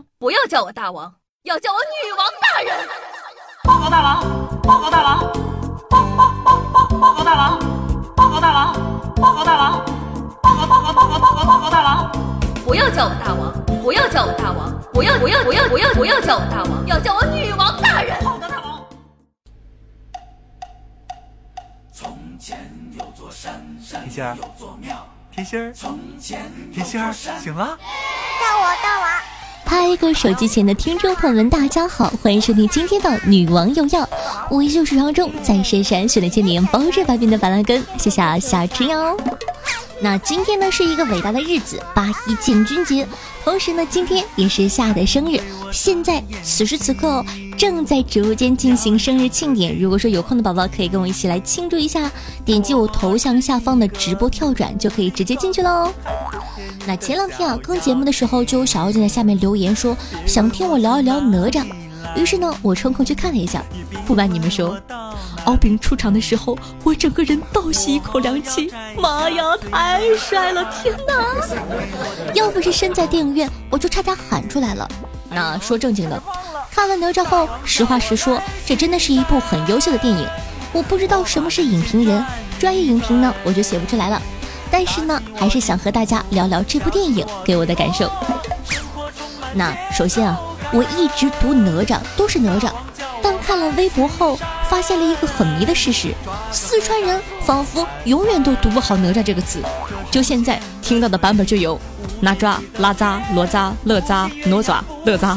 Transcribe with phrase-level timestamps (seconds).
[0.00, 2.88] 王，不要叫我大王，要叫我女王大人。
[3.64, 5.20] 报告大王，报告大王，
[5.90, 7.58] 报报报报报告大王，
[8.16, 8.72] 报告大王，
[9.16, 9.84] 报告大王，
[10.42, 12.10] 报告报告报告报告报告大王。
[12.64, 13.52] 不要叫我大王，
[13.82, 18.18] 不要叫我大王，不要不要不要不要不要叫我大王，要叫我女王大人。
[18.24, 18.80] 报告，大王。
[21.92, 22.58] 从前
[22.98, 25.06] 有座山，山甜心儿有座庙。
[25.30, 27.78] 甜心儿，从前甜心儿，醒了。
[29.70, 34.02] 嗨，各位手机前的听众朋友们，大家好，欢迎收听今天的《女王有药》，
[34.50, 39.16] 我依旧是传中在深山训练千年、包治百病的板蓝根，谢谢小吃哟。
[40.02, 43.06] 那今天呢是一个伟大的日子，八一建军节，
[43.44, 45.40] 同时呢今天也是夏的生日。
[45.70, 47.24] 现在此时此刻，
[47.56, 49.78] 正在直播间进行生日庆典。
[49.78, 52.10] 如果说有空的宝宝可以跟我一起来庆祝一下，
[52.44, 55.92] 点击我头像下方的直播跳转就可以直接进去喽。
[56.86, 61.64] 那前两天啊，更节目的时候就有小妖精在下面留言说想听我聊一聊哪吒，
[62.16, 63.62] 于是呢我抽空去看了一下，
[64.06, 64.76] 不瞒你们说。
[65.46, 68.70] 敖丙出场的时候，我整个人倒吸一口凉气。
[68.98, 70.62] 妈呀，太帅了！
[70.82, 72.34] 天哪！
[72.34, 74.86] 要不是身在电影院，我就差点喊出来了。
[75.30, 76.22] 那说正经的，
[76.70, 80.26] 看完哪吒后，实话实说，这真的是一部很优秀的电影。
[80.72, 82.22] 我不知道什么是影评人，
[82.58, 84.20] 专业影评呢，我就写不出来了。
[84.70, 88.10] 但是呢，还是想和大家聊聊这部电影给我的感受。
[89.54, 90.38] 那首先啊，
[90.72, 92.70] 我一直读哪吒都是哪吒，
[93.22, 96.14] 但看了微博后，发现了一个很迷的事实：
[96.52, 99.60] 四川人仿佛永远都读不好哪吒这个字。
[100.10, 101.78] 就现在听到的版本就有
[102.20, 105.36] 哪吒、拉扎、罗扎、乐扎、哪吒、乐扎。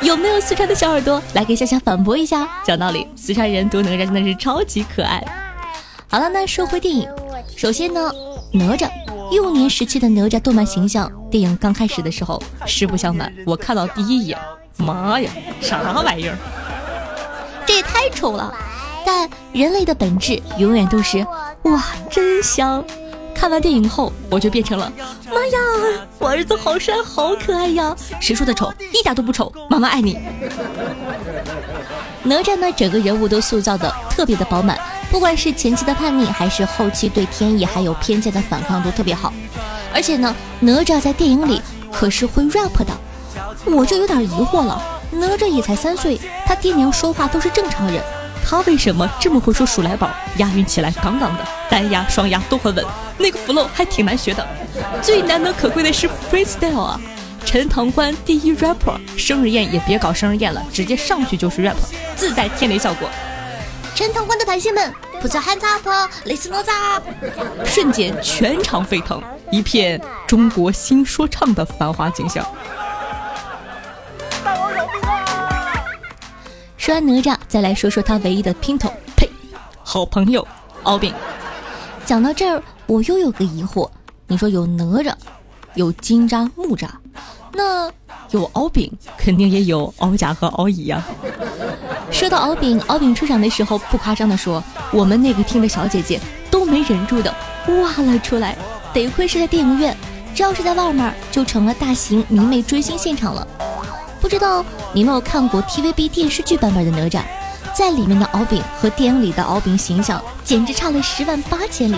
[0.00, 2.48] 有没有四川的小耳朵来给夏夏反驳一下？
[2.64, 5.22] 讲道理，四川人读哪吒真的是超级可爱。
[6.08, 7.06] 好了，那说回电影，
[7.54, 8.10] 首先呢，
[8.52, 8.90] 哪吒
[9.30, 14.36] 幼年时期的哪吒动漫形象，电影刚开始的时候，实不相瞒，我看到第一眼，
[14.76, 16.36] 妈呀，啥玩意儿？
[17.64, 18.52] 这也太丑了！
[19.06, 21.24] 但人类的本质永远都是
[21.62, 22.84] 哇，真香。
[23.32, 24.92] 看完电影后，我就变成了
[25.26, 25.58] 妈呀，
[26.18, 27.94] 我儿子好帅，好可爱呀！
[28.20, 28.72] 谁说的丑？
[28.92, 30.18] 一点都不丑，妈妈爱你。
[32.24, 34.78] 哪吒呢，整个人物都塑造的特别的饱满，
[35.10, 39.32] 不管是前期的叛逆，还是后期对天意还有偏见的反抗，都特别好。
[39.92, 41.60] 而且呢，哪吒在电影里
[41.92, 42.96] 可是会 rap 的，
[43.66, 44.80] 我就有点疑惑了。
[45.10, 48.00] 哪吒也才三岁，他爹娘说话都是正常人，
[48.48, 50.08] 他为什么这么会说数来宝？
[50.36, 52.84] 押韵起来杠杠的，单押双押都很稳，
[53.18, 54.46] 那个 flow 还挺难学的。
[55.02, 57.00] 最难能可贵的是 freestyle 啊！
[57.44, 61.74] 陈塘关第一 rapper，生日宴也别搞生日宴了，直接上去就是 rap，
[62.14, 63.08] 自带天雷效果。
[64.00, 64.90] 陈塘关的百姓们
[65.20, 67.04] ，put your hands up，listen up，
[67.66, 72.42] 瞬间全场沸腾，一片中国新说唱的繁华景象。
[74.42, 75.84] 大王饶命啊
[76.78, 79.28] 说完哪吒，再来说说他唯一的姘头，呸，
[79.84, 80.48] 好朋友
[80.84, 81.12] 敖丙。
[82.06, 83.86] 讲到这儿，我又有个疑惑，
[84.26, 85.12] 你说有哪吒，
[85.74, 86.88] 有金吒、木吒，
[87.52, 87.92] 那
[88.30, 91.04] 有敖丙，肯定也有敖甲和敖乙呀。
[92.10, 94.62] 说到敖丙，敖丙出场的时候，不夸张的说，
[94.92, 97.34] 我们那个厅的小姐姐都没忍住的
[97.68, 98.56] 哇了出来。
[98.92, 99.96] 得亏是在电影院，
[100.34, 103.46] 这要是在外面，就成了大型迷妹追星现场了。
[104.20, 107.22] 不知道你有没有看过 TVB 电视剧版本的哪吒，
[107.72, 111.96] 在里面的敖丙和电影里的敖丙形象简直差了十万八千里。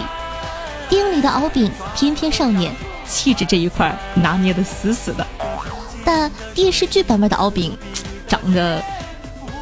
[0.89, 2.72] 电影里的敖丙翩翩少年，
[3.09, 5.27] 气质这一块拿捏的死死的，
[6.05, 7.77] 但电视剧版本的敖丙
[8.28, 8.83] 长得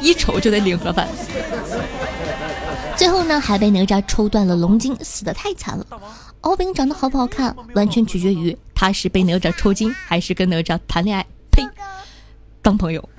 [0.01, 1.07] 一瞅就得领盒饭。
[2.97, 5.85] 最后呢，还被哪吒抽断了龙筋，死的太惨了。
[6.41, 11.25] 敖丙长得好不好看，完全取决于他是被哪吒抽筋，还是跟哪吒谈恋爱。
[11.51, 11.63] 呸！
[12.61, 13.09] 当朋友。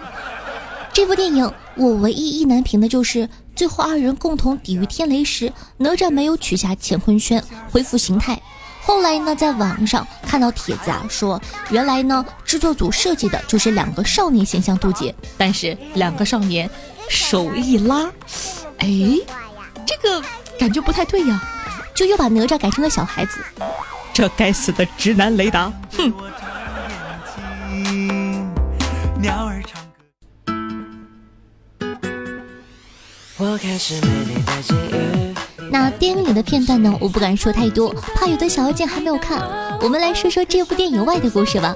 [0.92, 3.26] 这部电影我唯一意难平的就是
[3.56, 8.41] 最后二人共同抵御天雷时，哪吒没有取下乾坤圈恢复形态。
[8.84, 16.68] 后来呢，在网上看到帖子啊，说原来呢制作组设计的就是两个少年形象渡劫，但是两个少年
[17.09, 18.10] 手一拉，
[18.78, 18.89] 哎，
[19.86, 20.22] 这个
[20.59, 21.42] 感觉不太对呀，
[21.95, 23.39] 就又把哪吒改成了小孩子。
[24.12, 26.12] 这该死的直男雷达，哼！
[29.21, 29.83] 鸟儿唱
[30.45, 30.53] 歌。
[33.39, 35.34] 我开始美丽的际遇。
[35.72, 39.41] 那电影里的片段呢，我不敢说太多，怕有的小妖精还没有看。
[39.80, 41.74] 我们来说说这部电影外的故事吧。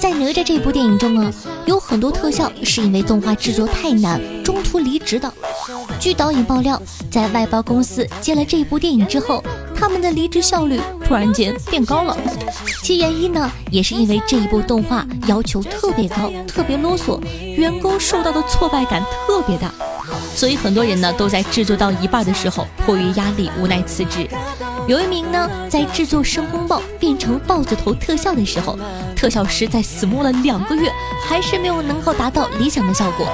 [0.00, 1.30] 在哪吒这部电影中啊，
[1.66, 5.30] 有很多特效是因为动画制作太难，中途离职的。
[6.00, 6.80] 据导演爆料，
[7.10, 9.44] 在外包公司接了这部电影之后，
[9.74, 12.16] 他们的离职效率突然间变高了。
[12.82, 17.20] 其原因呢，也是因为这一部动画要求特别高，特别啰嗦，
[17.54, 19.70] 员工受到的挫败感特别大，
[20.36, 24.28] 所以很多人呢都在制作到一半的时候，迫于压力无奈辞职。
[24.86, 28.78] 有一名呢，在制作申公豹变成豹子头特效的时候，
[29.16, 30.92] 特效师在死摸了两个月，
[31.26, 33.26] 还是没有能够达到理想的效果。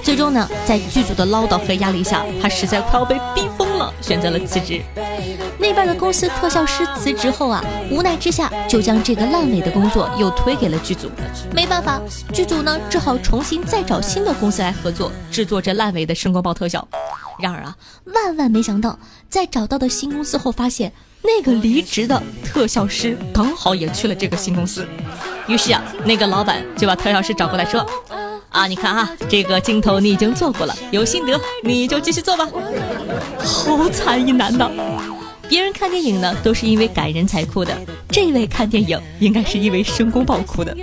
[0.00, 3.48] 最终呢，在剧组的唠叨和压力下，他实在快要被逼
[4.00, 4.80] 选择了辞职。
[5.58, 11.10] 那边的公司特效师辞职后啊，无奈之下就将这个烂尾的工作又推给了剧组。
[11.52, 12.00] 没办法，
[12.32, 16.86] 剧组呢只好重新再找新的公司来合作制作这烂尾的申公豹特效。
[17.38, 18.98] 然而啊，万万没想到，
[19.28, 20.92] 在找到的新公司后，发现
[21.22, 24.86] 那个离职的特效师刚好也去了这个新公司。
[25.48, 27.84] 于是啊，那个老板就把特效师找过来说
[28.54, 32.48] ：“啊，你看啊，这个镜头你已经做过了，有心得你就继续做吧。”
[33.42, 34.70] 好惨一男的，
[35.48, 37.76] 别人看电影呢都是因为感人才哭的，
[38.08, 40.74] 这位看电影应该是因为申公豹哭的。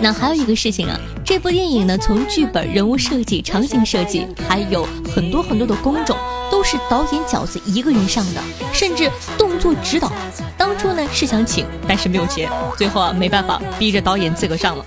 [0.00, 6.16] 那还有一个事情啊，这部电影呢，从剧本、人物设计、场景设计，还有很多很多的工种，
[6.50, 8.40] 都是导演饺子一个人上的，
[8.72, 9.08] 甚至
[9.38, 10.10] 动作指导。
[10.58, 14.84] 当初呢是想请，但是没有钱，最后啊没办法，逼着导演自个上了。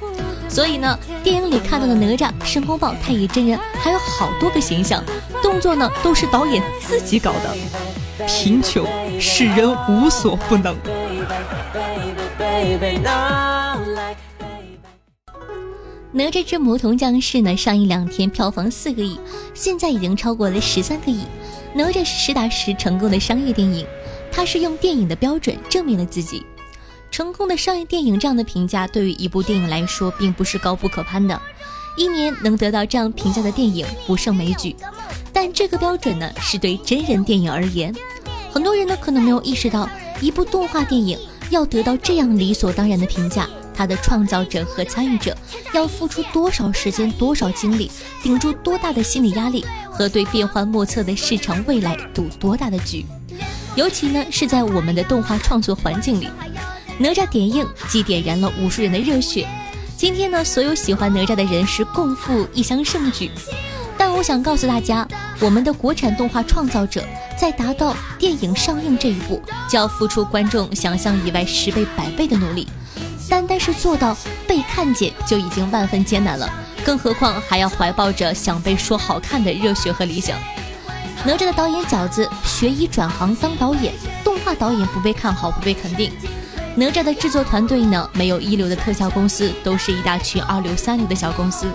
[0.49, 5.03] 所以呢，电影里看到的哪吒、申公豹、太乙真人，还有好多个形象，
[5.41, 7.55] 动作呢都是导演自己搞的。
[8.27, 8.85] 贫穷
[9.19, 10.75] 使人无所不能。
[16.11, 17.55] 哪吒之魔童降世呢？
[17.55, 19.19] 上映两天票房四个亿，
[19.53, 21.21] 现在已经超过了十三个亿。
[21.75, 23.85] 哪吒是实打实成功的商业电影，
[24.31, 26.43] 它是用电影的标准证明了自己。
[27.17, 31.41] 成功的商业电影这样的评价，对于一部电影来说，并不是高不可攀的。
[31.95, 34.75] 一年能得到这样评价的电影不胜枚举，
[35.33, 37.91] 但这个标准呢，是对真人电影而言。
[38.51, 39.89] 很多人呢，可能没有意识到，
[40.21, 41.17] 一部动画电影
[41.49, 43.49] 要得到这样理所当然的评价。
[43.73, 45.35] 它的创造者和参与者
[45.73, 47.89] 要付出多少时间、多少精力，
[48.21, 53.03] 顶住多大的心理压力，和对变幻莫测的市场未来赌多大的局？
[53.75, 56.27] 尤其呢是在我们的动画创作环境里，
[56.99, 59.47] 哪吒点映既点燃了无数人的热血。
[59.95, 63.29] 今天呢，所有喜欢哪吒的人是共赴一厢盛举。
[63.97, 65.07] 但我想告诉大家，
[65.39, 67.03] 我们的国产动画创造者
[67.39, 72.67] 在达到电影上映这一步，就要付出观众想象以外十倍、百倍的努力。
[73.29, 74.15] 单单是做到
[74.47, 76.49] 被看见就已经万分艰难了，
[76.85, 80.37] 更何况还要怀抱着想被说好看的热血和理想。
[81.25, 83.93] 哪吒的导演饺子学医转行当导演，
[84.23, 86.11] 动画导演不被看好不被肯定。
[86.77, 91.65] 哪吒的制作团队呢，没有一流的特效公司，都是一大群二流三流的小公司。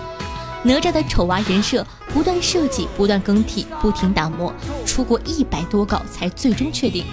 [0.63, 4.53] 哪吒的丑娃人设不断设计，不断更替，不停打磨，
[4.85, 7.03] 出过一百多稿才最终确定。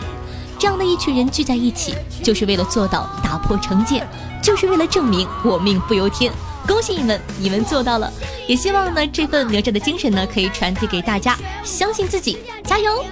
[0.57, 1.93] 这样的一群人聚在一起，
[2.23, 4.09] 就是为了做到打破成见，
[4.41, 6.33] 就是为了证明我命不由天。
[6.69, 8.09] 恭喜你们，你们做到了！
[8.47, 11.37] 也希望呢，这份哪吒的精神呢，可以传递给大家。
[11.65, 13.05] 相信自己，加油！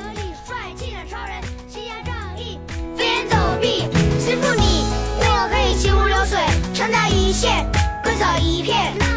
[8.18, 9.07] 横扫一片。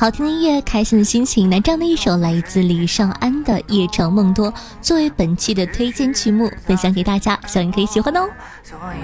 [0.00, 1.50] 好听的音乐，开心的心情。
[1.50, 8.26] 那这样的一首来自李尚安的《夜长梦多》，作为本期的推荐曲目，分享给大家，希望你可以喜欢哦。
[8.62, 8.96] 所以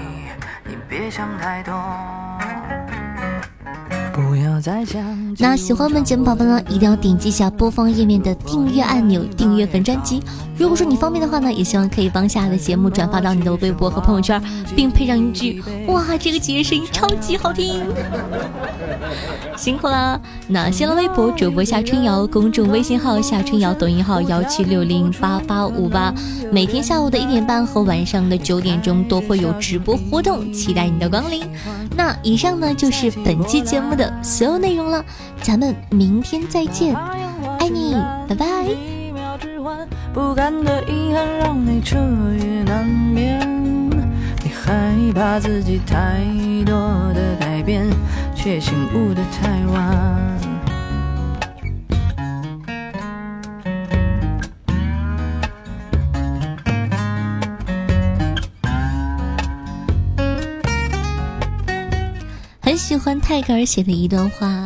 [0.67, 1.71] 你别想太多，
[4.11, 4.26] 不。
[5.37, 10.21] 那喜欢我们节目宝宝呢，一定要点击一下播放页面的订阅按钮，订阅本专辑。
[10.57, 14.41] 如果说你方便的话呢，也希望可以帮下的节目转发到你的微博和朋友圈，
[14.75, 17.83] 并配上一句“哇，这个姐姐声音超级好听”。
[19.55, 20.19] 辛苦啦！
[20.47, 26.13] 那新浪微博主播夏春瑶，公众微信号夏春瑶，抖音号幺七六零八八五八，
[26.51, 31.43] 每天下午的一点半和晚上的九点钟都会有直播活动，期待你的光临。
[31.95, 35.05] 那以上呢就是本期节目的所有内容了，
[35.41, 36.93] 咱们明天再见，
[37.59, 37.95] 爱你，
[38.27, 38.45] 拜拜。
[40.13, 41.97] 不甘的遗憾让你彻
[42.37, 43.39] 夜难眠。
[44.43, 46.19] 你害怕自己太
[46.65, 46.75] 多
[47.13, 47.87] 的改变，
[48.35, 50.46] 却醒悟的太晚。
[62.87, 64.65] 喜欢泰戈尔写的一段话：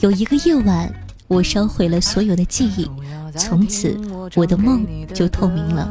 [0.00, 0.92] 有一个夜晚，
[1.28, 2.90] 我烧毁了所有的记忆，
[3.36, 3.96] 从此
[4.34, 4.84] 我的梦
[5.14, 5.88] 就透明了。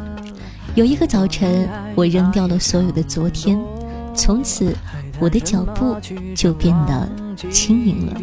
[0.76, 1.66] 有一个早晨，
[1.96, 3.58] 我扔掉了所有的昨天，
[4.14, 4.76] 从此
[5.22, 5.96] 我的脚步
[6.36, 7.08] 就变得
[7.50, 8.18] 轻盈了。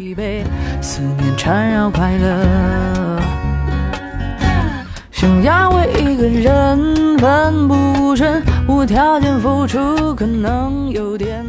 [0.79, 3.19] 思念缠绕快乐。
[5.11, 11.40] 想要为一个人奋不顾身，无条件付出，可能有点